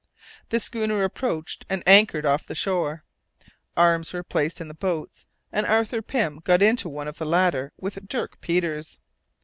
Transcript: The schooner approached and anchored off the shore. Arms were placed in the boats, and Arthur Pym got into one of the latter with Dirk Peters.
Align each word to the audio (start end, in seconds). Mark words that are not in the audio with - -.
The 0.49 0.59
schooner 0.59 1.03
approached 1.03 1.63
and 1.69 1.83
anchored 1.87 2.25
off 2.25 2.47
the 2.47 2.55
shore. 2.55 3.03
Arms 3.77 4.13
were 4.13 4.23
placed 4.23 4.59
in 4.59 4.67
the 4.67 4.73
boats, 4.73 5.27
and 5.51 5.63
Arthur 5.63 6.01
Pym 6.01 6.39
got 6.39 6.63
into 6.63 6.89
one 6.89 7.07
of 7.07 7.19
the 7.19 7.25
latter 7.27 7.71
with 7.77 8.07
Dirk 8.07 8.41
Peters. 8.41 8.97